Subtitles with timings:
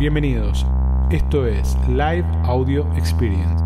[0.00, 0.64] Bienvenidos.
[1.10, 3.62] Esto es Live Audio Experience.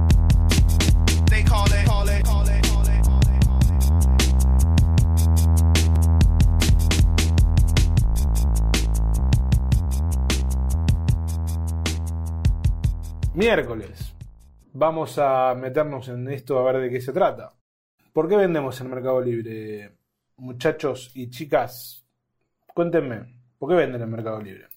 [13.32, 14.16] Miércoles.
[14.72, 17.52] Vamos a meternos en esto a ver de qué se trata.
[18.12, 19.98] ¿Por qué vendemos en Mercado Libre,
[20.38, 22.04] muchachos y chicas?
[22.74, 24.73] Cuéntenme, ¿por qué venden en Mercado Libre?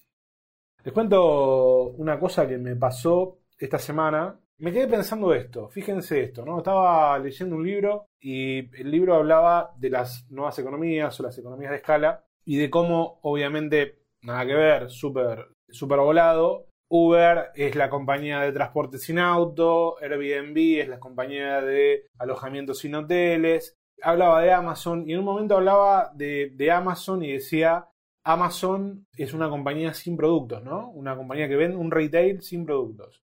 [0.88, 4.40] Les cuento una cosa que me pasó esta semana.
[4.56, 6.56] Me quedé pensando esto, fíjense esto, ¿no?
[6.56, 11.72] Estaba leyendo un libro y el libro hablaba de las nuevas economías o las economías
[11.72, 16.68] de escala y de cómo, obviamente, nada que ver, súper super volado.
[16.88, 22.94] Uber es la compañía de transporte sin auto, Airbnb es la compañía de alojamiento sin
[22.94, 23.76] hoteles.
[24.00, 27.87] Hablaba de Amazon y en un momento hablaba de, de Amazon y decía
[28.28, 30.90] Amazon es una compañía sin productos, ¿no?
[30.90, 33.22] Una compañía que vende un retail sin productos.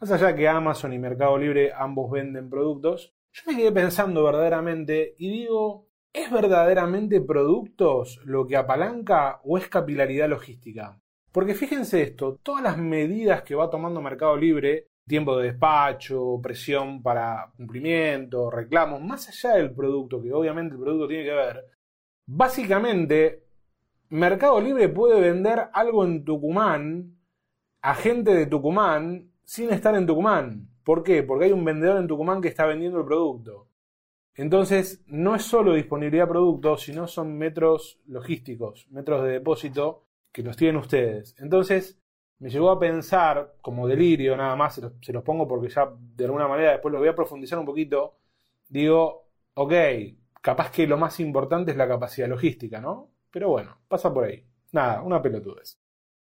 [0.00, 5.14] Más allá que Amazon y Mercado Libre ambos venden productos, yo me quedé pensando verdaderamente
[5.18, 10.98] y digo, ¿es verdaderamente productos lo que apalanca o es capilaridad logística?
[11.30, 17.02] Porque fíjense esto, todas las medidas que va tomando Mercado Libre, tiempo de despacho, presión
[17.02, 21.66] para cumplimiento, reclamos, más allá del producto, que obviamente el producto tiene que ver,
[22.26, 23.47] básicamente
[24.10, 27.18] Mercado Libre puede vender algo en Tucumán
[27.82, 30.68] a gente de Tucumán sin estar en Tucumán.
[30.82, 31.22] ¿Por qué?
[31.22, 33.68] Porque hay un vendedor en Tucumán que está vendiendo el producto.
[34.34, 40.42] Entonces, no es solo disponibilidad de productos, sino son metros logísticos, metros de depósito que
[40.42, 41.34] los tienen ustedes.
[41.38, 42.00] Entonces,
[42.38, 45.92] me llegó a pensar, como delirio nada más, se los, se los pongo porque ya
[46.16, 48.16] de alguna manera después lo voy a profundizar un poquito,
[48.68, 49.72] digo, ok,
[50.40, 53.10] capaz que lo más importante es la capacidad logística, ¿no?
[53.30, 54.44] Pero bueno, pasa por ahí.
[54.72, 55.78] Nada, una pelotudez.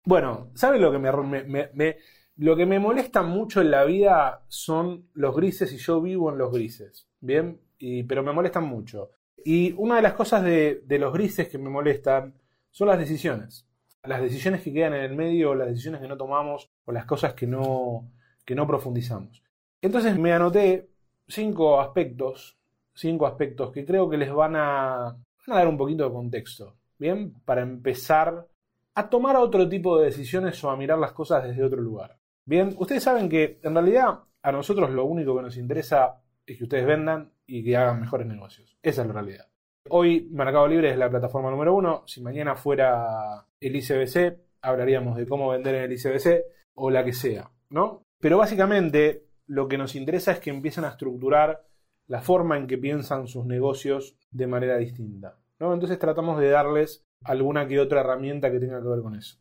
[0.04, 1.96] Bueno, ¿saben lo que me,
[2.36, 6.38] lo que me molesta mucho en la vida son los grises y yo vivo en
[6.38, 7.08] los grises?
[7.20, 7.60] ¿Bien?
[8.08, 9.10] Pero me molestan mucho.
[9.44, 12.34] Y una de las cosas de, de los grises que me molestan
[12.70, 13.68] son las decisiones.
[14.04, 17.34] Las decisiones que quedan en el medio, las decisiones que no tomamos o las cosas
[17.34, 18.10] que no,
[18.44, 19.42] que no profundizamos.
[19.80, 20.90] Entonces me anoté
[21.28, 22.58] cinco aspectos,
[22.94, 25.16] cinco aspectos que creo que les van a,
[25.46, 26.76] van a dar un poquito de contexto.
[27.02, 28.46] Bien, para empezar
[28.94, 32.16] a tomar otro tipo de decisiones o a mirar las cosas desde otro lugar.
[32.44, 36.62] Bien, ustedes saben que en realidad a nosotros lo único que nos interesa es que
[36.62, 38.78] ustedes vendan y que hagan mejores negocios.
[38.80, 39.48] Esa es la realidad.
[39.88, 42.04] Hoy Mercado Libre es la plataforma número uno.
[42.06, 47.14] Si mañana fuera el ICBC, hablaríamos de cómo vender en el ICBC o la que
[47.14, 48.04] sea, ¿no?
[48.20, 51.66] Pero básicamente lo que nos interesa es que empiecen a estructurar
[52.06, 55.41] la forma en que piensan sus negocios de manera distinta.
[55.58, 59.38] Entonces tratamos de darles alguna que otra herramienta que tenga que ver con eso.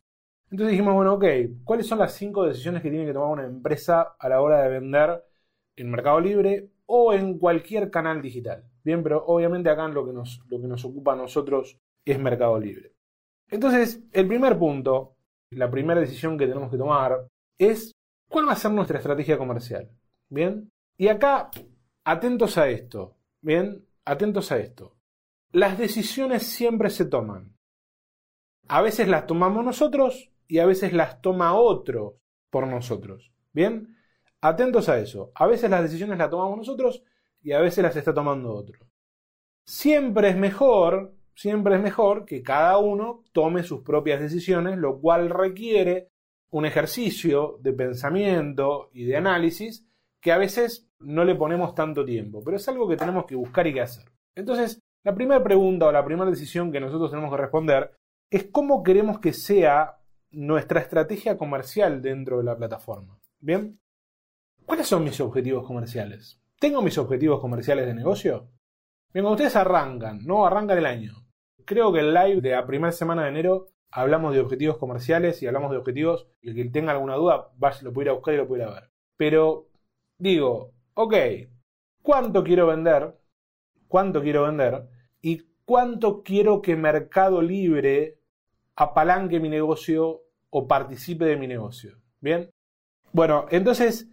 [0.50, 1.24] Entonces dijimos, bueno, ok,
[1.64, 4.68] ¿cuáles son las cinco decisiones que tiene que tomar una empresa a la hora de
[4.68, 5.24] vender
[5.76, 8.64] en Mercado Libre o en cualquier canal digital?
[8.84, 12.58] Bien, pero obviamente acá lo que nos, lo que nos ocupa a nosotros es Mercado
[12.60, 12.92] Libre.
[13.48, 15.16] Entonces, el primer punto,
[15.50, 17.26] la primera decisión que tenemos que tomar
[17.58, 17.92] es
[18.28, 19.88] cuál va a ser nuestra estrategia comercial.
[20.28, 21.50] Bien, y acá,
[22.04, 23.16] atentos a esto.
[23.40, 24.96] Bien, atentos a esto
[25.52, 27.56] las decisiones siempre se toman.
[28.68, 32.18] A veces las tomamos nosotros y a veces las toma otro
[32.50, 33.32] por nosotros.
[33.52, 33.96] ¿Bien?
[34.40, 35.30] Atentos a eso.
[35.34, 37.02] A veces las decisiones las tomamos nosotros
[37.42, 38.78] y a veces las está tomando otro.
[39.64, 45.28] Siempre es mejor, siempre es mejor que cada uno tome sus propias decisiones, lo cual
[45.28, 46.08] requiere
[46.50, 49.86] un ejercicio de pensamiento y de análisis
[50.20, 53.66] que a veces no le ponemos tanto tiempo, pero es algo que tenemos que buscar
[53.66, 54.04] y que hacer.
[54.34, 57.96] Entonces, la primera pregunta o la primera decisión que nosotros tenemos que responder
[58.30, 59.98] es cómo queremos que sea
[60.30, 63.18] nuestra estrategia comercial dentro de la plataforma.
[63.40, 63.80] ¿Bien?
[64.64, 66.40] ¿Cuáles son mis objetivos comerciales?
[66.58, 68.48] ¿Tengo mis objetivos comerciales de negocio?
[69.12, 70.46] Bien, cuando ustedes arrancan, ¿no?
[70.46, 71.26] Arrancan el año.
[71.64, 75.46] Creo que el live de la primera semana de enero hablamos de objetivos comerciales y
[75.46, 76.28] hablamos de objetivos.
[76.40, 77.50] Y el que tenga alguna duda,
[77.82, 78.90] lo puede ir a buscar y lo puede ver.
[79.16, 79.68] Pero
[80.18, 81.14] digo, ok,
[82.00, 83.18] ¿cuánto quiero vender?
[83.88, 84.88] ¿Cuánto quiero vender?
[85.72, 88.18] Cuánto quiero que Mercado Libre
[88.76, 90.20] apalanque mi negocio
[90.50, 91.96] o participe de mi negocio.
[92.20, 92.50] ¿Bien?
[93.10, 94.06] Bueno, entonces,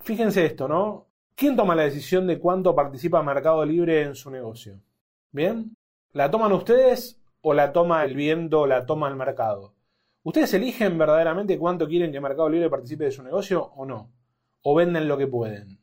[0.00, 1.08] fíjense esto, ¿no?
[1.34, 4.80] ¿Quién toma la decisión de cuánto participa Mercado Libre en su negocio?
[5.32, 5.76] ¿Bien?
[6.14, 9.74] ¿La toman ustedes o la toma el viento o la toma el mercado?
[10.22, 14.10] ¿Ustedes eligen verdaderamente cuánto quieren que Mercado Libre participe de su negocio o no?
[14.62, 15.78] ¿O venden lo que pueden?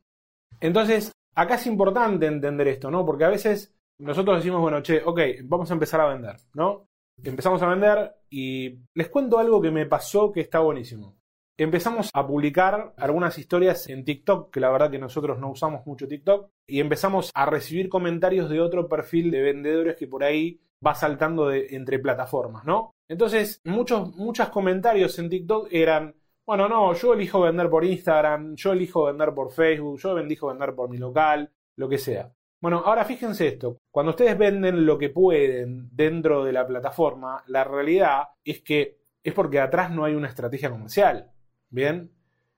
[0.60, 3.06] Entonces, acá es importante entender esto, ¿no?
[3.06, 6.88] Porque a veces nosotros decimos, bueno, che, ok, vamos a empezar a vender, ¿no?
[7.22, 11.18] Empezamos a vender y les cuento algo que me pasó que está buenísimo.
[11.58, 16.08] empezamos a publicar algunas historias en TikTok, que la verdad que nosotros no usamos mucho
[16.08, 20.96] TikTok, y empezamos a recibir comentarios de otro perfil de vendedores que por ahí va
[20.96, 22.96] saltando de, entre plataformas, ¿no?
[23.10, 26.16] Entonces, muchos, muchos comentarios en TikTok eran,
[26.48, 30.74] bueno, no, yo elijo vender por Instagram, yo elijo vender por Facebook, yo elijo vender
[30.74, 32.32] por mi local, lo que sea.
[32.62, 37.64] Bueno, ahora fíjense esto, cuando ustedes venden lo que pueden dentro de la plataforma, la
[37.64, 41.32] realidad es que es porque atrás no hay una estrategia comercial.
[41.70, 42.12] Bien,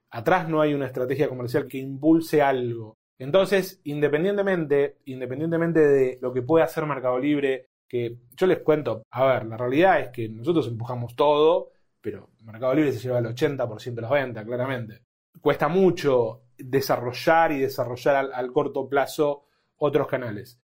[0.09, 2.95] atrás no hay una estrategia comercial que impulse algo.
[3.19, 9.25] Entonces, independientemente, independientemente de lo que pueda hacer Mercado Libre, que yo les cuento, a
[9.25, 13.93] ver, la realidad es que nosotros empujamos todo, pero Mercado Libre se lleva el 80%
[13.93, 15.01] de las ventas, claramente.
[15.39, 19.45] Cuesta mucho desarrollar y desarrollar al, al corto plazo
[19.81, 20.59] otros canales.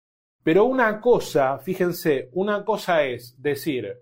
[0.42, 3.96] Pero una cosa, fíjense, una cosa es decir,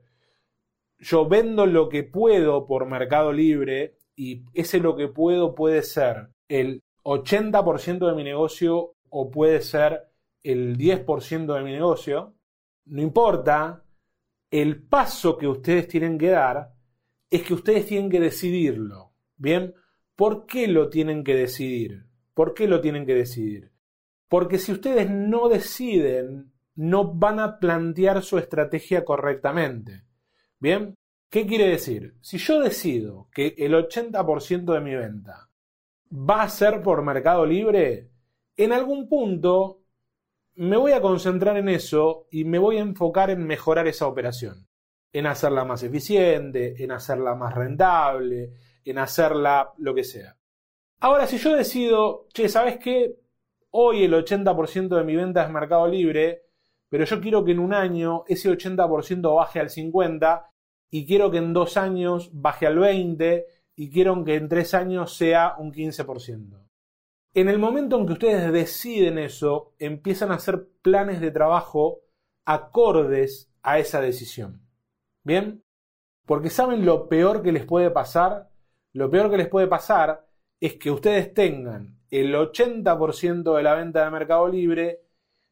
[0.99, 6.31] yo vendo lo que puedo por Mercado Libre y ese lo que puedo puede ser
[6.49, 10.09] el 80% de mi negocio o puede ser
[10.43, 12.35] el 10% de mi negocio,
[12.87, 13.85] no importa,
[14.51, 16.73] el paso que ustedes tienen que dar
[17.31, 19.13] es que ustedes tienen que decidirlo.
[19.37, 19.75] ¿Bien?
[20.17, 22.07] ¿Por qué lo tienen que decidir?
[22.35, 23.72] ¿Por qué lo tienen que decidir?
[24.33, 30.05] Porque si ustedes no deciden, no van a plantear su estrategia correctamente.
[30.59, 30.95] ¿Bien?
[31.29, 32.15] ¿Qué quiere decir?
[32.23, 35.51] Si yo decido que el 80% de mi venta
[36.11, 38.09] va a ser por Mercado Libre,
[38.57, 39.83] en algún punto
[40.55, 44.67] me voy a concentrar en eso y me voy a enfocar en mejorar esa operación,
[45.13, 50.39] en hacerla más eficiente, en hacerla más rentable, en hacerla lo que sea.
[51.01, 53.22] Ahora, si yo decido, che, ¿sabes qué?
[53.75, 56.43] Hoy el 80% de mi venta es Mercado Libre,
[56.91, 60.45] pero yo quiero que en un año ese 80% baje al 50%
[60.91, 65.17] y quiero que en dos años baje al 20% y quiero que en tres años
[65.17, 66.69] sea un 15%.
[67.33, 72.01] En el momento en que ustedes deciden eso, empiezan a hacer planes de trabajo
[72.45, 74.61] acordes a esa decisión.
[75.25, 75.65] ¿Bien?
[76.27, 78.51] Porque saben lo peor que les puede pasar.
[78.93, 80.27] Lo peor que les puede pasar
[80.61, 85.01] es que ustedes tengan el 80% de la venta de Mercado Libre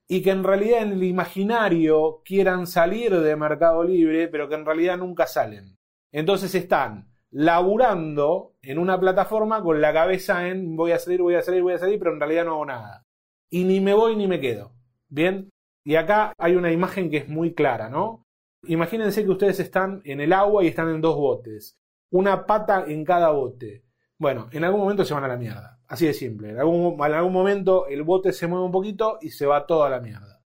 [0.07, 4.67] y que en realidad en el imaginario quieran salir de Mercado Libre, pero que en
[4.67, 5.79] realidad nunca salen.
[6.13, 11.43] Entonces están laburando en una plataforma con la cabeza en voy a salir, voy a
[11.43, 13.07] salir, voy a salir, pero en realidad no hago nada.
[13.49, 14.73] Y ni me voy ni me quedo.
[15.09, 15.49] ¿Bien?
[15.83, 18.27] Y acá hay una imagen que es muy clara, ¿no?
[18.65, 21.79] Imagínense que ustedes están en el agua y están en dos botes.
[22.11, 23.85] Una pata en cada bote.
[24.19, 25.80] Bueno, en algún momento se van a la mierda.
[25.91, 26.51] Así de simple.
[26.51, 29.91] En algún, en algún momento el bote se mueve un poquito y se va toda
[29.91, 30.41] la mierda.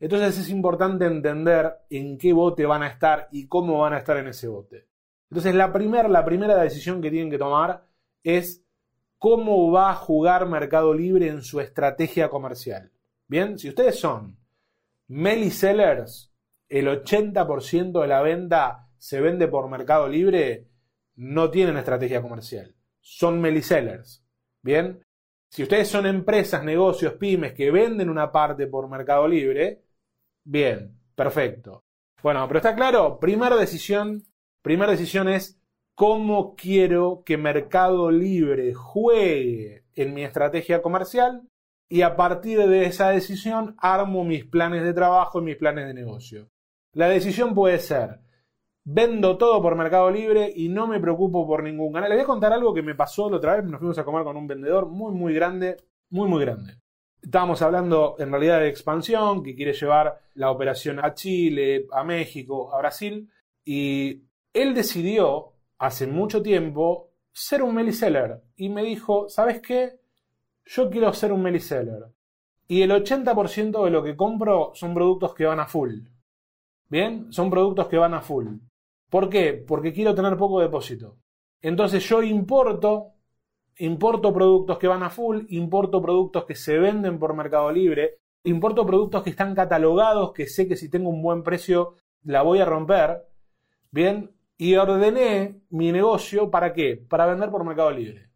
[0.00, 4.16] Entonces es importante entender en qué bote van a estar y cómo van a estar
[4.16, 4.88] en ese bote.
[5.30, 5.68] Entonces la,
[6.08, 7.84] la primera decisión que tienen que tomar
[8.22, 8.64] es
[9.18, 12.90] cómo va a jugar Mercado Libre en su estrategia comercial.
[13.28, 14.38] Bien, si ustedes son
[15.08, 16.32] Meli Sellers,
[16.70, 20.68] el 80% de la venta se vende por Mercado Libre,
[21.16, 22.74] no tienen estrategia comercial.
[22.98, 24.25] Son Meli Sellers.
[24.66, 25.00] Bien,
[25.48, 29.84] si ustedes son empresas, negocios, pymes que venden una parte por Mercado Libre,
[30.42, 31.84] bien, perfecto.
[32.20, 34.24] Bueno, pero está claro, primera decisión,
[34.62, 35.56] primera decisión es
[35.94, 41.42] cómo quiero que Mercado Libre juegue en mi estrategia comercial
[41.88, 45.94] y a partir de esa decisión armo mis planes de trabajo y mis planes de
[45.94, 46.50] negocio.
[46.92, 48.18] La decisión puede ser
[48.88, 52.08] Vendo todo por Mercado Libre y no me preocupo por ningún canal.
[52.08, 53.64] Les voy a contar algo que me pasó la otra vez.
[53.64, 55.76] Nos fuimos a comer con un vendedor muy, muy grande.
[56.10, 56.74] Muy, muy grande.
[57.20, 62.72] Estábamos hablando en realidad de expansión, que quiere llevar la operación a Chile, a México,
[62.72, 63.28] a Brasil.
[63.64, 68.40] Y él decidió hace mucho tiempo ser un meliseller.
[68.54, 69.98] Y me dijo, ¿sabes qué?
[70.64, 72.04] Yo quiero ser un meliseller.
[72.68, 76.02] Y el 80% de lo que compro son productos que van a full.
[76.88, 78.46] Bien, son productos que van a full.
[79.10, 79.52] ¿Por qué?
[79.52, 81.16] Porque quiero tener poco depósito.
[81.60, 83.12] Entonces yo importo,
[83.78, 88.86] importo productos que van a full, importo productos que se venden por Mercado Libre, importo
[88.86, 92.64] productos que están catalogados, que sé que si tengo un buen precio la voy a
[92.64, 93.22] romper.
[93.90, 96.96] Bien, y ordené mi negocio para qué?
[96.96, 98.30] Para vender por Mercado Libre.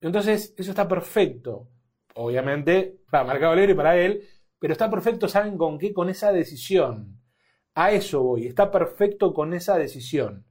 [0.00, 1.68] Entonces, eso está perfecto.
[2.14, 4.22] Obviamente, para Mercado Libre y para él,
[4.58, 5.92] pero está perfecto, ¿saben con qué?
[5.92, 7.15] Con esa decisión.
[7.76, 10.46] A eso voy, está perfecto con esa decisión.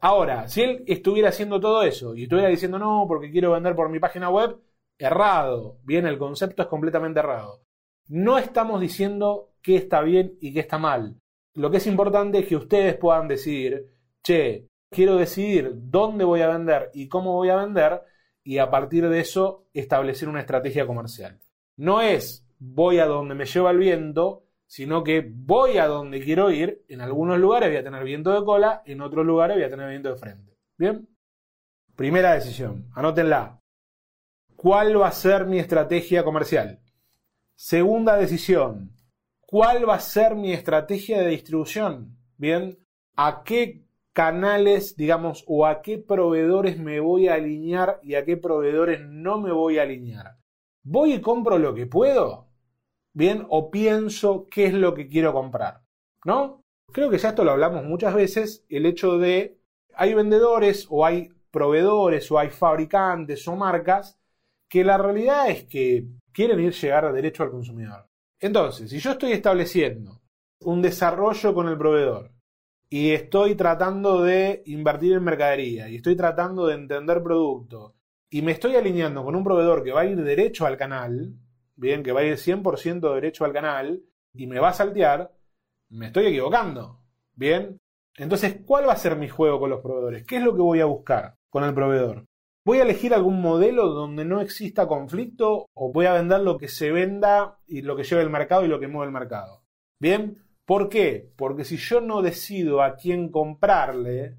[0.00, 3.88] Ahora, si él estuviera haciendo todo eso y estuviera diciendo no, porque quiero vender por
[3.88, 4.58] mi página web,
[4.98, 5.78] errado.
[5.84, 7.62] Bien, el concepto es completamente errado.
[8.08, 11.16] No estamos diciendo qué está bien y qué está mal.
[11.54, 13.86] Lo que es importante es que ustedes puedan decidir,
[14.24, 18.02] che, quiero decidir dónde voy a vender y cómo voy a vender
[18.42, 21.38] y a partir de eso establecer una estrategia comercial.
[21.76, 24.43] No es voy a donde me lleva el viento,
[24.74, 26.84] sino que voy a donde quiero ir.
[26.88, 29.88] En algunos lugares voy a tener viento de cola, en otros lugares voy a tener
[29.88, 30.58] viento de frente.
[30.76, 31.08] ¿Bien?
[31.94, 33.60] Primera decisión, anótenla.
[34.56, 36.80] ¿Cuál va a ser mi estrategia comercial?
[37.54, 38.90] Segunda decisión,
[39.42, 42.18] ¿cuál va a ser mi estrategia de distribución?
[42.36, 42.76] Bien,
[43.14, 48.36] ¿a qué canales, digamos, o a qué proveedores me voy a alinear y a qué
[48.36, 50.38] proveedores no me voy a alinear?
[50.82, 52.48] ¿Voy y compro lo que puedo?
[53.14, 55.82] Bien, o pienso qué es lo que quiero comprar,
[56.24, 56.62] ¿no?
[56.92, 59.58] Creo que ya esto lo hablamos muchas veces, el hecho de
[59.94, 64.18] hay vendedores o hay proveedores o hay fabricantes o marcas
[64.68, 68.08] que la realidad es que quieren ir llegar derecho al consumidor.
[68.40, 70.20] Entonces, si yo estoy estableciendo
[70.62, 72.32] un desarrollo con el proveedor
[72.90, 77.94] y estoy tratando de invertir en mercadería y estoy tratando de entender producto
[78.28, 81.32] y me estoy alineando con un proveedor que va a ir derecho al canal,
[81.76, 84.02] bien, que va a ir 100% derecho al canal
[84.32, 85.32] y me va a saltear,
[85.88, 87.00] me estoy equivocando,
[87.34, 87.78] bien.
[88.16, 90.24] Entonces, ¿cuál va a ser mi juego con los proveedores?
[90.24, 92.26] ¿Qué es lo que voy a buscar con el proveedor?
[92.64, 96.68] ¿Voy a elegir algún modelo donde no exista conflicto o voy a vender lo que
[96.68, 99.64] se venda y lo que lleve el mercado y lo que mueve el mercado?
[99.98, 101.30] Bien, ¿por qué?
[101.36, 104.36] Porque si yo no decido a quién comprarle,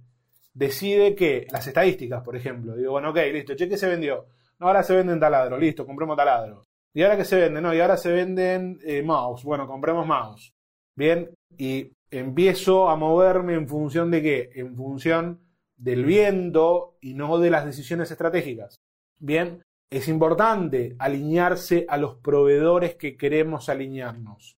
[0.53, 4.25] decide que las estadísticas, por ejemplo, digo, bueno, ok, listo, cheque se vendió.
[4.59, 6.63] Ahora se venden taladro, listo, compremos taladro.
[6.95, 7.59] ¿Y ahora qué se vende?
[7.59, 9.43] No, y ahora se venden eh, mouse.
[9.43, 10.55] Bueno, compremos mouse.
[10.95, 14.49] Bien, y empiezo a moverme en función de qué?
[14.55, 15.41] En función
[15.75, 18.79] del viento y no de las decisiones estratégicas.
[19.19, 24.57] Bien, es importante alinearse a los proveedores que queremos alinearnos.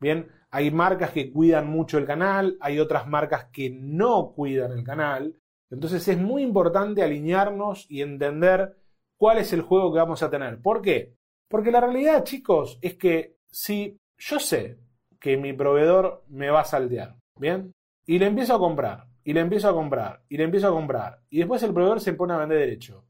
[0.00, 4.84] Bien, hay marcas que cuidan mucho el canal, hay otras marcas que no cuidan el
[4.84, 5.36] canal.
[5.68, 8.74] Entonces es muy importante alinearnos y entender
[9.18, 10.62] cuál es el juego que vamos a tener.
[10.62, 11.14] ¿Por qué?
[11.48, 14.78] Porque la realidad, chicos, es que si yo sé
[15.20, 17.72] que mi proveedor me va a saltear, ¿bien?
[18.06, 21.22] Y le empiezo a comprar, y le empiezo a comprar, y le empiezo a comprar,
[21.30, 23.06] y después el proveedor se pone a vender derecho,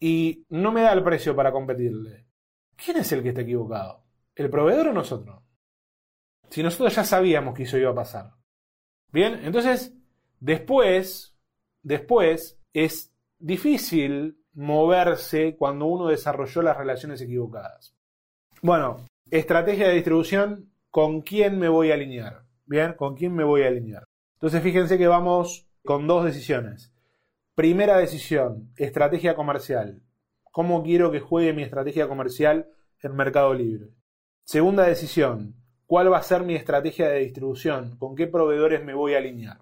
[0.00, 2.26] y no me da el precio para competirle.
[2.74, 4.04] ¿Quién es el que está equivocado?
[4.34, 5.42] ¿El proveedor o nosotros?
[6.50, 8.32] Si nosotros ya sabíamos que eso iba a pasar.
[9.12, 9.94] Bien, entonces,
[10.40, 11.36] después,
[11.82, 17.94] después es difícil moverse cuando uno desarrolló las relaciones equivocadas.
[18.60, 22.42] Bueno, estrategia de distribución, ¿con quién me voy a alinear?
[22.66, 24.04] Bien, ¿con quién me voy a alinear?
[24.34, 26.92] Entonces fíjense que vamos con dos decisiones.
[27.54, 30.02] Primera decisión, estrategia comercial.
[30.50, 32.68] ¿Cómo quiero que juegue mi estrategia comercial
[33.02, 33.90] en Mercado Libre?
[34.44, 35.54] Segunda decisión,
[35.86, 37.96] ¿cuál va a ser mi estrategia de distribución?
[37.96, 39.58] ¿Con qué proveedores me voy a alinear?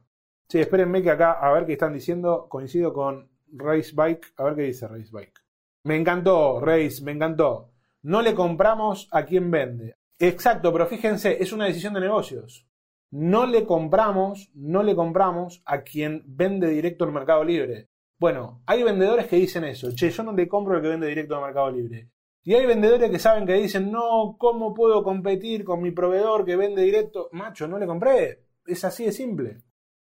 [0.48, 4.56] Sí, espérenme que acá, a ver qué están diciendo, coincido con Race Bike, a ver
[4.56, 5.40] qué dice Race Bike.
[5.84, 7.72] Me encantó, Race, me encantó.
[8.02, 9.96] No le compramos a quien vende.
[10.18, 12.66] Exacto, pero fíjense, es una decisión de negocios
[13.10, 17.88] no le compramos, no le compramos a quien vende directo al Mercado Libre.
[18.18, 21.34] Bueno, hay vendedores que dicen eso, che, yo no le compro al que vende directo
[21.34, 22.10] al Mercado Libre.
[22.42, 26.56] Y hay vendedores que saben que dicen, no, ¿cómo puedo competir con mi proveedor que
[26.56, 27.28] vende directo?
[27.32, 28.44] Macho, no le compré.
[28.64, 29.58] Es así de simple.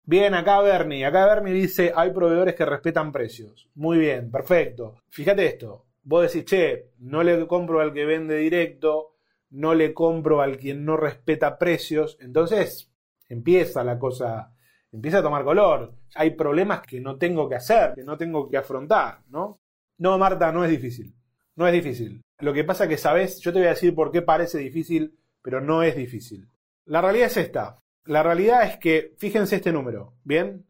[0.09, 3.69] Bien, acá Bernie, acá Bernie dice, hay proveedores que respetan precios.
[3.75, 5.03] Muy bien, perfecto.
[5.09, 9.17] Fíjate esto, vos decís, che, no le compro al que vende directo,
[9.51, 12.93] no le compro al quien no respeta precios, entonces
[13.29, 14.55] empieza la cosa,
[14.93, 15.93] empieza a tomar color.
[16.15, 19.59] Hay problemas que no tengo que hacer, que no tengo que afrontar, ¿no?
[19.99, 21.17] No, Marta, no es difícil.
[21.57, 22.23] No es difícil.
[22.39, 25.61] Lo que pasa que sabes, yo te voy a decir por qué parece difícil, pero
[25.61, 26.49] no es difícil.
[26.85, 27.83] La realidad es esta.
[28.07, 30.67] La realidad es que, fíjense este número, ¿bien?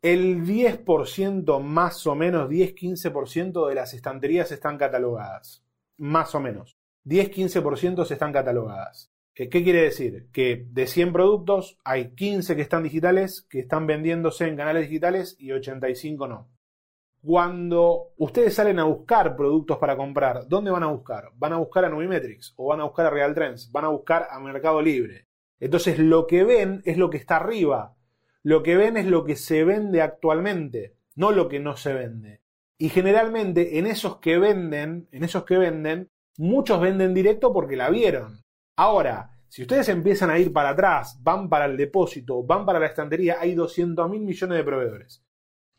[0.00, 5.64] El 10% más o menos, 10-15% de las estanterías están catalogadas.
[5.96, 6.78] Más o menos.
[7.04, 9.10] 10-15% están catalogadas.
[9.34, 10.28] ¿Qué quiere decir?
[10.32, 15.36] Que de 100 productos hay 15 que están digitales, que están vendiéndose en canales digitales
[15.38, 16.50] y 85 no.
[17.22, 21.30] Cuando ustedes salen a buscar productos para comprar, ¿dónde van a buscar?
[21.36, 24.26] Van a buscar a Nubimetrics o van a buscar a Real Trends, van a buscar
[24.28, 25.27] a Mercado Libre.
[25.60, 27.96] Entonces lo que ven es lo que está arriba.
[28.42, 32.42] Lo que ven es lo que se vende actualmente, no lo que no se vende.
[32.78, 37.90] Y generalmente en esos que venden, en esos que venden, muchos venden directo porque la
[37.90, 38.42] vieron.
[38.76, 42.86] Ahora, si ustedes empiezan a ir para atrás, van para el depósito, van para la
[42.86, 45.24] estantería, hay 200 mil millones de proveedores.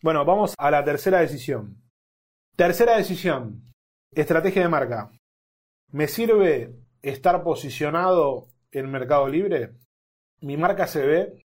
[0.02, 1.82] Bueno, vamos a la tercera decisión.
[2.56, 3.74] Tercera decisión,
[4.12, 5.12] estrategia de marca.
[5.92, 9.74] ¿Me sirve estar posicionado en Mercado Libre?
[10.42, 11.46] ¿Mi marca se ve?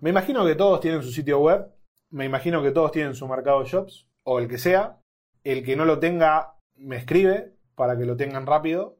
[0.00, 1.70] Me imagino que todos tienen su sitio web,
[2.10, 5.00] me imagino que todos tienen su mercado Shops, o el que sea.
[5.44, 8.98] El que no lo tenga, me escribe para que lo tengan rápido.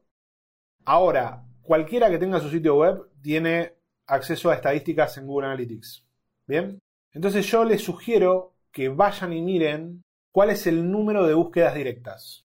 [0.85, 3.75] Ahora, cualquiera que tenga su sitio web tiene
[4.07, 6.07] acceso a estadísticas en Google Analytics.
[6.47, 6.79] ¿Bien?
[7.13, 12.45] Entonces yo les sugiero que vayan y miren cuál es el número de búsquedas directas.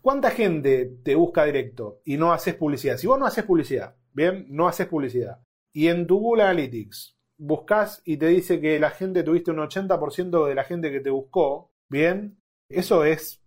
[0.00, 2.96] ¿Cuánta gente te busca directo y no haces publicidad?
[2.96, 5.40] Si vos no haces publicidad, bien, no haces publicidad.
[5.72, 10.46] Y en tu Google Analytics buscas y te dice que la gente tuviste un 80%
[10.46, 12.38] de la gente que te buscó, bien,
[12.68, 13.42] eso es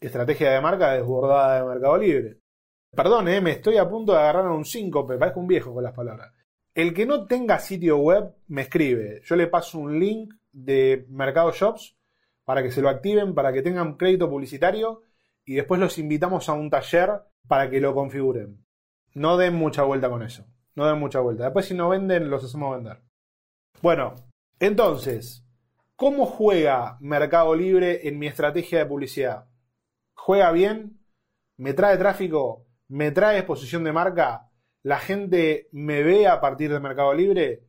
[0.00, 2.38] estrategia de marca desbordada de Mercado Libre.
[2.90, 5.72] Perdón, eh, me estoy a punto de agarrar a un 5, me parezco un viejo
[5.72, 6.32] con las palabras.
[6.74, 9.20] El que no tenga sitio web me escribe.
[9.24, 11.96] Yo le paso un link de Mercado Shops
[12.44, 15.02] para que se lo activen, para que tengan crédito publicitario
[15.44, 17.10] y después los invitamos a un taller
[17.46, 18.64] para que lo configuren.
[19.14, 20.44] No den mucha vuelta con eso.
[20.74, 21.44] No den mucha vuelta.
[21.44, 23.02] Después si no venden, los hacemos vender.
[23.82, 24.14] Bueno,
[24.58, 25.44] entonces,
[25.96, 29.48] ¿cómo juega Mercado Libre en mi estrategia de publicidad?
[30.14, 31.00] ¿Juega bien?
[31.56, 32.66] ¿Me trae tráfico?
[32.88, 34.50] ¿Me trae exposición de marca?
[34.82, 37.64] ¿La gente me ve a partir de Mercado Libre?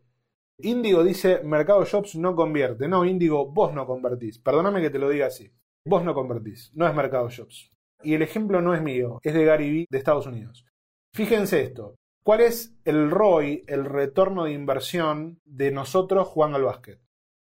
[0.59, 2.87] Índigo dice, Mercado Shops no convierte.
[2.87, 4.39] No, Índigo, vos no convertís.
[4.39, 5.51] Perdóname que te lo diga así.
[5.85, 6.71] Vos no convertís.
[6.75, 7.71] No es Mercado Shops.
[8.03, 10.65] Y el ejemplo no es mío, es de Gary Vee de Estados Unidos.
[11.13, 11.95] Fíjense esto.
[12.23, 16.99] ¿Cuál es el ROI, el retorno de inversión de nosotros jugando al básquet?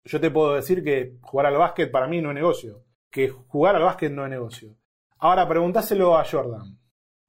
[0.04, 2.85] Yo te puedo decir que jugar al básquet para mí no es negocio.
[3.11, 4.76] Que jugar al básquet no es negocio.
[5.18, 6.78] Ahora, preguntáselo a Jordan.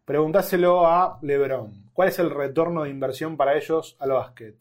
[0.06, 1.90] Preguntáselo a LeBron.
[1.94, 4.56] ¿Cuál es el retorno de inversión para ellos al básquet?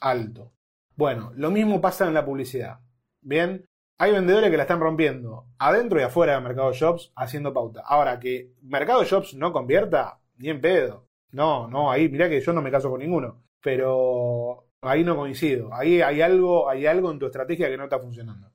[0.00, 0.52] Alto.
[0.96, 2.80] Bueno, lo mismo pasa en la publicidad.
[3.22, 3.64] Bien,
[3.98, 7.82] hay vendedores que la están rompiendo, adentro y afuera de Mercado Shops, haciendo pauta.
[7.86, 11.05] Ahora, que Mercado Shops no convierta, ni en pedo.
[11.36, 13.42] No, no, ahí mirá que yo no me caso con ninguno.
[13.62, 15.68] Pero ahí no coincido.
[15.74, 18.50] Ahí hay algo, hay algo en tu estrategia que no está funcionando.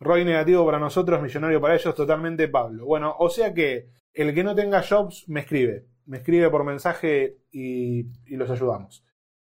[0.00, 2.86] ROI negativo para nosotros, millonario para ellos, totalmente Pablo.
[2.86, 5.84] Bueno, o sea que el que no tenga shops me escribe.
[6.06, 9.04] Me escribe por mensaje y, los ayudamos.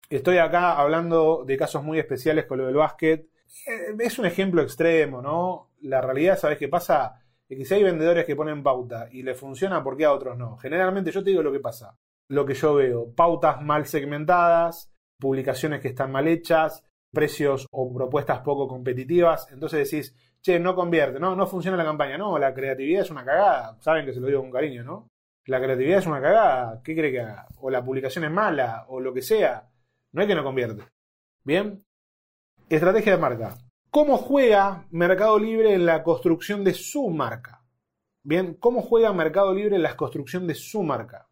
[0.07, 3.27] Estoy acá hablando de casos muy especiales con lo del básquet
[3.65, 5.71] eh, es un ejemplo extremo, ¿no?
[5.81, 7.19] La realidad, ¿sabes qué pasa?
[7.47, 10.57] Que si hay vendedores que ponen pauta y le funciona, ¿por qué a otros no?
[10.57, 11.97] Generalmente yo te digo lo que pasa.
[12.29, 18.39] Lo que yo veo, pautas mal segmentadas, publicaciones que están mal hechas, precios o propuestas
[18.41, 19.51] poco competitivas.
[19.51, 22.17] Entonces decís, che, no convierte, no, no funciona la campaña.
[22.17, 23.77] No, la creatividad es una cagada.
[23.81, 25.07] Saben que se lo digo con cariño, ¿no?
[25.45, 26.81] La creatividad es una cagada.
[26.83, 27.47] ¿Qué cree que haga?
[27.57, 29.67] O la publicación es mala, o lo que sea.
[30.11, 30.83] No es que no convierte.
[31.43, 31.83] ¿Bien?
[32.69, 33.57] Estrategia de marca.
[33.89, 37.63] ¿Cómo juega Mercado Libre en la construcción de su marca?
[38.23, 41.28] Bien, ¿cómo juega Mercado Libre en la construcción de su marca?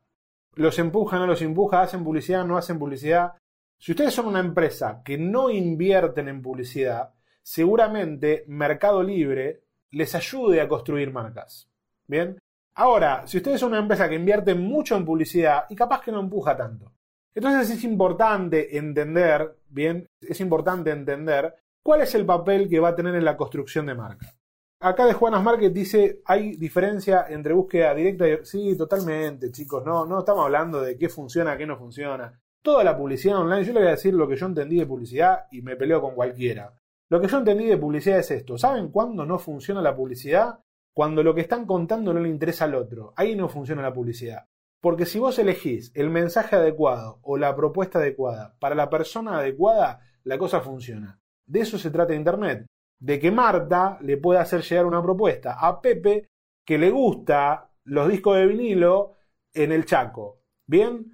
[0.57, 1.83] ¿Los empuja, no los empuja?
[1.83, 3.33] ¿Hacen publicidad, no hacen publicidad?
[3.77, 10.59] Si ustedes son una empresa que no invierten en publicidad, seguramente Mercado Libre les ayude
[10.59, 11.69] a construir marcas.
[12.07, 12.39] Bien.
[12.73, 16.19] Ahora, si ustedes son una empresa que invierte mucho en publicidad y capaz que no
[16.19, 16.91] empuja tanto,
[17.35, 22.95] entonces es importante entender, bien, es importante entender cuál es el papel que va a
[22.95, 24.33] tener en la construcción de marca.
[24.79, 28.45] Acá de Juanas Market dice, hay diferencia entre búsqueda directa y...
[28.45, 32.39] Sí, totalmente, chicos, no, no estamos hablando de qué funciona, qué no funciona.
[32.61, 35.47] Toda la publicidad online, yo le voy a decir lo que yo entendí de publicidad
[35.51, 36.75] y me peleo con cualquiera.
[37.09, 38.57] Lo que yo entendí de publicidad es esto.
[38.57, 40.59] ¿Saben cuándo no funciona la publicidad?
[40.93, 43.13] Cuando lo que están contando no le interesa al otro.
[43.15, 44.45] Ahí no funciona la publicidad.
[44.79, 50.01] Porque si vos elegís el mensaje adecuado o la propuesta adecuada para la persona adecuada,
[50.23, 51.19] la cosa funciona.
[51.47, 52.67] De eso se trata Internet.
[52.99, 56.29] De que Marta le pueda hacer llegar una propuesta a Pepe
[56.65, 59.13] que le gusta los discos de vinilo
[59.53, 60.41] en el Chaco.
[60.67, 61.11] ¿Bien?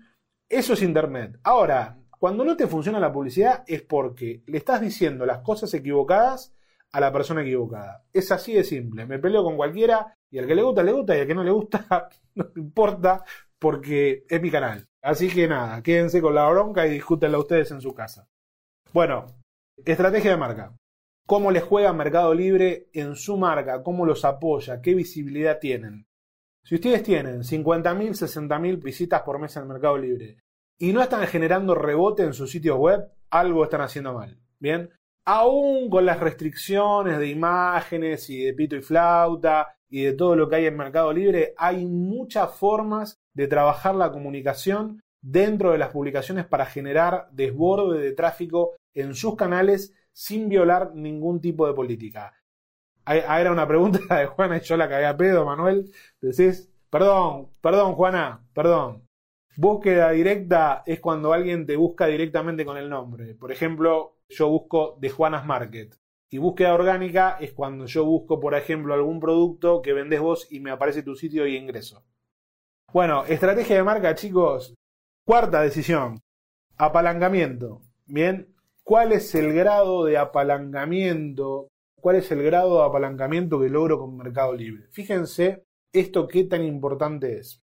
[0.50, 1.39] Eso es Internet.
[1.43, 6.56] Ahora, cuando no te funciona la publicidad es porque le estás diciendo las cosas equivocadas
[6.93, 8.06] a la persona equivocada.
[8.13, 9.06] Es así de simple.
[9.06, 11.43] Me peleo con cualquiera y al que le gusta, le gusta y al que no
[11.43, 13.24] le gusta, no importa
[13.60, 14.88] porque es mi canal.
[15.02, 18.28] Así que nada, quédense con la bronca y discútenla ustedes en su casa.
[18.93, 19.26] Bueno,
[19.84, 20.74] estrategia de marca.
[21.25, 23.81] ¿Cómo les juega Mercado Libre en su marca?
[23.81, 24.81] ¿Cómo los apoya?
[24.81, 26.05] ¿Qué visibilidad tienen?
[26.65, 30.38] Si ustedes tienen 50.000, 60.000 visitas por mes en Mercado Libre
[30.77, 34.38] y no están generando rebote en sus sitios web, algo están haciendo mal.
[34.59, 34.89] Bien,
[35.23, 40.49] aún con las restricciones de imágenes y de pito y flauta y de todo lo
[40.49, 45.91] que hay en Mercado Libre, hay muchas formas de trabajar la comunicación dentro de las
[45.91, 52.34] publicaciones para generar desborde de tráfico en sus canales sin violar ningún tipo de política.
[53.06, 55.91] Ah, era una pregunta de Juana y yo la cagué a pedo, Manuel.
[56.21, 59.08] Decís, perdón, perdón, Juana, perdón.
[59.58, 63.36] Búsqueda directa es cuando alguien te busca directamente con el nombre.
[63.36, 65.95] Por ejemplo, yo busco de Juanas Market
[66.30, 70.60] Y búsqueda orgánica es cuando yo busco, por ejemplo, algún producto que vendes vos y
[70.60, 72.04] me aparece tu sitio y ingreso.
[72.91, 74.73] Bueno, estrategia de marca, chicos.
[75.26, 76.19] Cuarta decisión.
[76.78, 77.82] Apalancamiento.
[78.06, 78.52] Bien,
[78.84, 81.67] ¿cuál es el grado de apalancamiento?
[82.00, 84.88] ¿Cuál es el grado de apalancamiento que logro con Mercado Libre?
[84.91, 87.62] Fíjense esto qué tan importante es.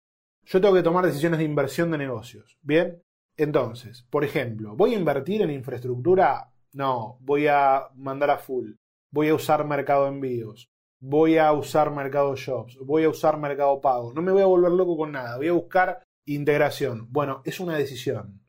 [0.45, 2.57] Yo tengo que tomar decisiones de inversión de negocios.
[2.61, 3.01] Bien,
[3.37, 6.51] entonces, por ejemplo, ¿voy a invertir en infraestructura?
[6.73, 8.71] No, voy a mandar a full.
[9.11, 10.69] Voy a usar mercado envíos.
[10.99, 12.77] Voy a usar mercado shops.
[12.79, 14.13] Voy a usar mercado pago.
[14.13, 15.37] No me voy a volver loco con nada.
[15.37, 17.11] Voy a buscar integración.
[17.11, 18.42] Bueno, es una decisión.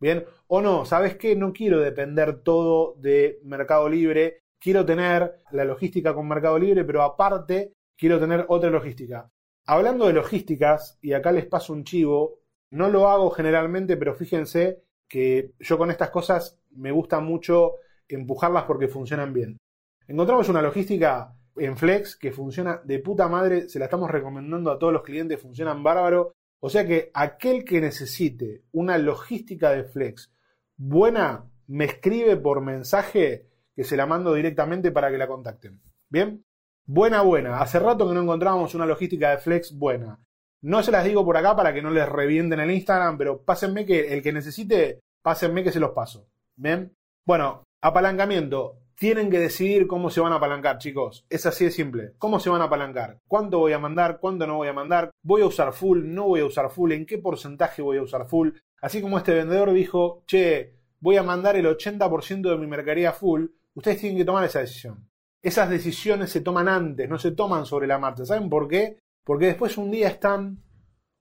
[0.00, 1.34] Bien, o no, ¿sabes qué?
[1.34, 4.42] No quiero depender todo de Mercado Libre.
[4.60, 9.28] Quiero tener la logística con Mercado Libre, pero aparte quiero tener otra logística.
[9.66, 12.38] Hablando de logísticas, y acá les paso un chivo,
[12.70, 17.74] no lo hago generalmente, pero fíjense que yo con estas cosas me gusta mucho
[18.08, 19.58] empujarlas porque funcionan bien.
[20.06, 24.78] Encontramos una logística en Flex que funciona de puta madre, se la estamos recomendando a
[24.78, 26.32] todos los clientes, funcionan bárbaro.
[26.60, 30.32] O sea que aquel que necesite una logística de Flex
[30.76, 35.80] buena, me escribe por mensaje que se la mando directamente para que la contacten.
[36.08, 36.44] ¿Bien?
[36.84, 37.60] Buena, buena.
[37.60, 40.18] Hace rato que no encontrábamos una logística de Flex buena.
[40.62, 43.86] No se las digo por acá para que no les revienten el Instagram, pero pásenme
[43.86, 46.26] que el que necesite, pásenme que se los paso.
[46.56, 46.96] ¿Bien?
[47.24, 48.80] Bueno, apalancamiento.
[48.98, 51.24] Tienen que decidir cómo se van a apalancar, chicos.
[51.30, 52.14] Es así de simple.
[52.18, 53.20] ¿Cómo se van a apalancar?
[53.28, 54.18] ¿Cuánto voy a mandar?
[54.18, 55.12] ¿Cuánto no voy a mandar?
[55.22, 56.02] ¿Voy a usar full?
[56.04, 56.90] ¿No voy a usar full?
[56.90, 58.50] ¿En qué porcentaje voy a usar full?
[58.82, 63.46] Así como este vendedor dijo, che, voy a mandar el 80% de mi mercadería full,
[63.74, 65.08] ustedes tienen que tomar esa decisión.
[65.40, 68.24] Esas decisiones se toman antes, no se toman sobre la marcha.
[68.24, 68.98] ¿Saben por qué?
[69.24, 70.60] Porque después un día están,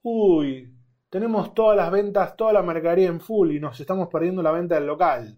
[0.02, 0.76] uy,
[1.12, 4.74] tenemos todas las ventas, toda la mercadería en full y nos estamos perdiendo la venta
[4.74, 5.38] del local.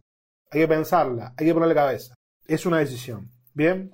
[0.52, 2.16] Hay que pensarla, hay que ponerle cabeza.
[2.50, 3.30] Es una decisión.
[3.54, 3.94] Bien.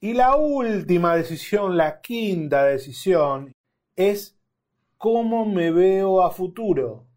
[0.00, 3.50] Y la última decisión, la quinta decisión,
[3.96, 4.38] es
[4.96, 7.08] cómo me veo a futuro.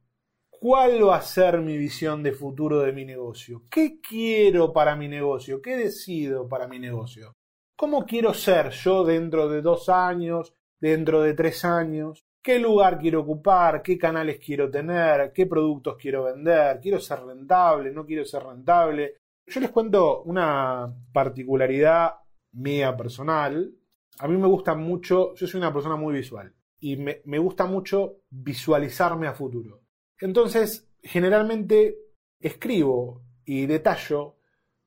[0.49, 3.65] ¿Cuál va a ser mi visión de futuro de mi negocio?
[3.69, 5.62] ¿Qué quiero para mi negocio?
[5.62, 7.34] ¿Qué decido para mi negocio?
[7.75, 13.21] ¿Cómo quiero ser yo dentro de dos años, dentro de tres años, qué lugar quiero
[13.21, 18.41] ocupar, qué canales quiero tener, qué productos quiero vender, quiero ser rentable, no quiero ser
[18.41, 19.18] rentable.
[19.50, 22.18] Yo les cuento una particularidad
[22.52, 23.74] mía personal.
[24.20, 27.66] A mí me gusta mucho, yo soy una persona muy visual y me, me gusta
[27.66, 29.82] mucho visualizarme a futuro.
[30.20, 31.98] Entonces, generalmente
[32.40, 34.38] escribo y detallo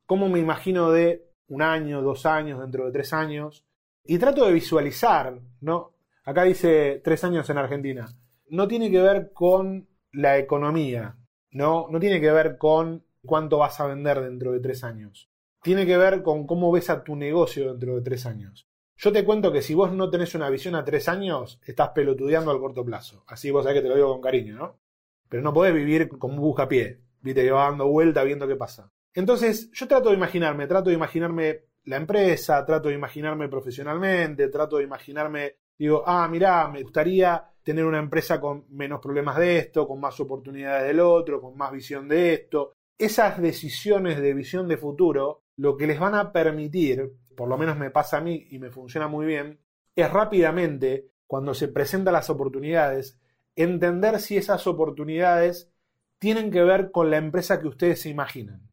[0.07, 3.66] cómo me imagino de un año, dos años, dentro de tres años,
[4.05, 5.96] y trato de visualizar, ¿no?
[6.25, 8.07] Acá dice tres años en Argentina.
[8.48, 11.16] No tiene que ver con la economía,
[11.51, 11.88] ¿no?
[11.90, 15.30] No tiene que ver con cuánto vas a vender dentro de tres años.
[15.62, 18.66] Tiene que ver con cómo ves a tu negocio dentro de tres años.
[18.96, 22.50] Yo te cuento que si vos no tenés una visión a tres años, estás pelotudeando
[22.50, 23.24] al corto plazo.
[23.26, 24.80] Así vos sabés que te lo digo con cariño, ¿no?
[25.28, 28.90] Pero no podés vivir como un buscapié, viste, que va dando vuelta viendo qué pasa.
[29.14, 34.76] Entonces, yo trato de imaginarme, trato de imaginarme la empresa, trato de imaginarme profesionalmente, trato
[34.76, 39.87] de imaginarme, digo, ah, mirá, me gustaría tener una empresa con menos problemas de esto,
[39.87, 42.74] con más oportunidades del otro, con más visión de esto.
[42.98, 47.76] Esas decisiones de visión de futuro, lo que les van a permitir, por lo menos
[47.76, 49.61] me pasa a mí y me funciona muy bien,
[49.96, 53.20] es rápidamente, cuando se presentan las oportunidades,
[53.57, 55.72] entender si esas oportunidades
[56.18, 58.70] tienen que ver con la empresa que ustedes se imaginan.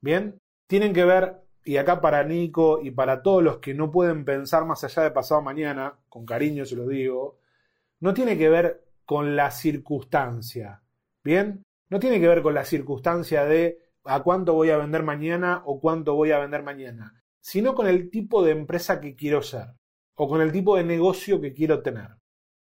[0.00, 0.38] ¿Bien?
[0.66, 4.64] Tienen que ver y acá para Nico y para todos los que no pueden pensar
[4.64, 7.40] más allá de pasado mañana, con cariño se lo digo,
[7.98, 10.82] no tiene que ver con la circunstancia,
[11.24, 11.65] ¿bien?
[11.88, 15.80] No tiene que ver con la circunstancia de a cuánto voy a vender mañana o
[15.80, 19.68] cuánto voy a vender mañana, sino con el tipo de empresa que quiero ser
[20.14, 22.08] o con el tipo de negocio que quiero tener.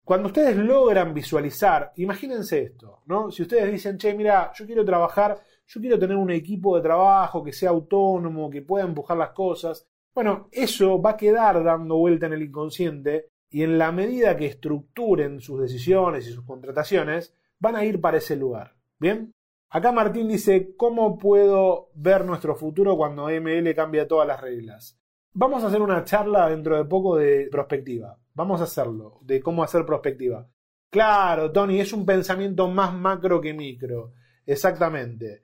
[0.04, 3.30] Cuando ustedes logran visualizar, imagínense esto, ¿no?
[3.30, 7.44] Si ustedes dicen, che, mira, yo quiero trabajar yo quiero tener un equipo de trabajo
[7.44, 9.88] que sea autónomo, que pueda empujar las cosas.
[10.16, 14.48] Bueno, eso va a quedar dando vuelta en el inconsciente y en la medida que
[14.48, 18.79] estructuren sus decisiones y sus contrataciones, van a ir para ese lugar.
[19.00, 19.32] ¿Bien?
[19.70, 25.00] Acá Martín dice, ¿cómo puedo ver nuestro futuro cuando ML cambia todas las reglas?
[25.34, 28.18] Vamos a hacer una charla dentro de poco de prospectiva.
[28.34, 30.50] Vamos a hacerlo, de cómo hacer prospectiva.
[30.92, 34.14] Claro, Tony, es un pensamiento más macro que micro.
[34.46, 35.42] Exactamente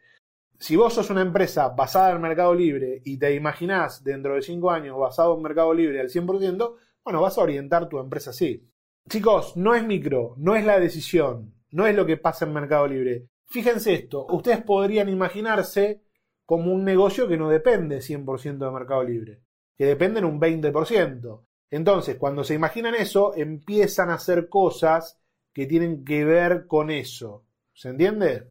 [0.59, 4.71] si vos sos una empresa basada en Mercado Libre y te imaginás dentro de 5
[4.71, 8.67] años basado en Mercado Libre al 100%, bueno, vas a orientar tu empresa así.
[9.09, 12.87] Chicos, no es micro, no es la decisión, no es lo que pasa en Mercado
[12.87, 13.27] Libre.
[13.47, 16.01] Fíjense esto, ustedes podrían imaginarse
[16.45, 19.41] como un negocio que no depende 100% de Mercado Libre,
[19.77, 21.45] que depende en un 20%.
[21.71, 25.19] Entonces, cuando se imaginan eso, empiezan a hacer cosas
[25.53, 27.45] que tienen que ver con eso.
[27.73, 28.49] ¿Se entiende?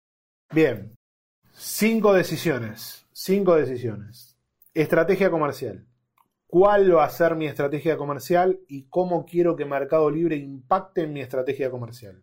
[0.53, 0.95] Bien.
[1.53, 3.07] Cinco decisiones.
[3.13, 4.37] Cinco decisiones.
[4.73, 5.87] Estrategia comercial.
[6.47, 11.13] ¿Cuál va a ser mi estrategia comercial y cómo quiero que Mercado Libre impacte en
[11.13, 12.23] mi estrategia comercial?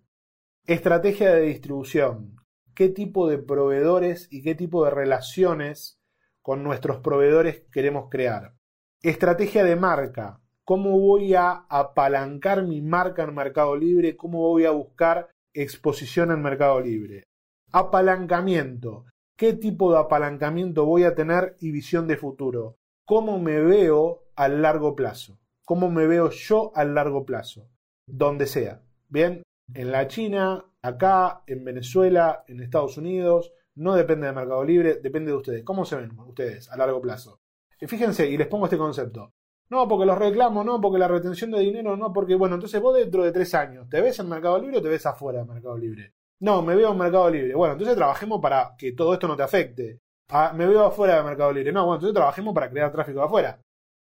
[0.66, 2.41] Estrategia de distribución.
[2.74, 6.00] ¿Qué tipo de proveedores y qué tipo de relaciones
[6.42, 8.54] con nuestros proveedores queremos crear?
[9.02, 10.40] Estrategia de marca.
[10.64, 14.16] ¿Cómo voy a apalancar mi marca en Mercado Libre?
[14.16, 17.26] ¿Cómo voy a buscar exposición en Mercado Libre?
[17.74, 19.06] Apalancamiento.
[19.36, 22.78] ¿Qué tipo de apalancamiento voy a tener y visión de futuro?
[23.06, 25.40] ¿Cómo me veo a largo plazo?
[25.66, 27.68] ¿Cómo me veo yo a largo plazo?
[28.08, 28.82] Donde sea.
[29.10, 34.96] Bien, en la China, acá, en Venezuela, en Estados Unidos, no depende de Mercado Libre,
[35.02, 35.64] depende de ustedes.
[35.64, 37.40] ¿Cómo se ven ustedes a largo plazo?
[37.80, 39.34] Fíjense, y les pongo este concepto.
[39.70, 42.96] No, porque los reclamos, no, porque la retención de dinero, no, porque, bueno, entonces vos
[42.96, 45.78] dentro de tres años, ¿te ves en Mercado Libre o te ves afuera de Mercado
[45.78, 46.14] Libre?
[46.42, 47.56] No, me veo en Mercado Libre.
[47.56, 50.00] Bueno, entonces trabajemos para que todo esto no te afecte.
[50.30, 51.72] Ah, me veo afuera de Mercado Libre.
[51.72, 53.62] No, bueno, entonces trabajemos para crear tráfico de afuera.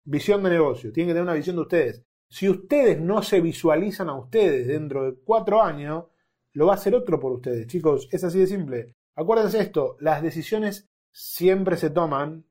[0.05, 0.93] Visión de negocio.
[0.93, 2.03] Tienen que tener una visión de ustedes.
[2.29, 6.05] Si ustedes no se visualizan a ustedes dentro de cuatro años,
[6.55, 8.09] lo va a hacer otro por ustedes, chicos.
[8.11, 8.95] Es así de simple.
[9.17, 12.47] Acuérdense esto, las decisiones siempre se toman.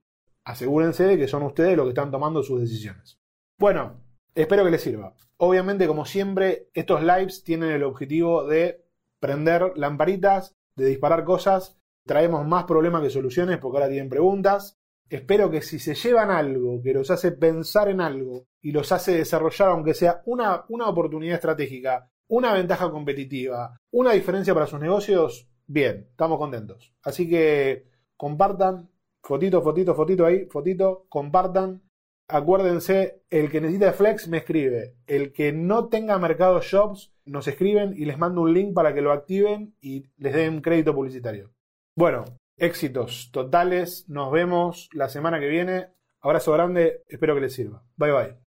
[0.45, 3.17] Asegúrense de que son ustedes los que están tomando sus decisiones.
[3.57, 4.01] Bueno,
[4.35, 5.15] espero que les sirva.
[5.37, 8.83] Obviamente, como siempre, estos lives tienen el objetivo de
[9.19, 11.77] prender lamparitas, de disparar cosas.
[12.05, 14.77] Traemos más problemas que soluciones porque ahora tienen preguntas.
[15.09, 19.15] Espero que si se llevan algo que los hace pensar en algo y los hace
[19.15, 25.49] desarrollar, aunque sea una, una oportunidad estratégica, una ventaja competitiva, una diferencia para sus negocios,
[25.67, 26.93] bien, estamos contentos.
[27.03, 28.89] Así que compartan,
[29.23, 31.83] fotito, fotito, fotito ahí, fotito, compartan.
[32.27, 34.95] Acuérdense, el que necesita Flex me escribe.
[35.07, 39.01] El que no tenga Mercado Shops, nos escriben y les mando un link para que
[39.01, 41.53] lo activen y les den crédito publicitario.
[41.95, 42.25] Bueno,
[42.57, 44.05] Éxitos totales.
[44.07, 45.87] Nos vemos la semana que viene.
[46.21, 47.03] Abrazo grande.
[47.07, 47.83] Espero que les sirva.
[47.97, 48.42] Bye bye.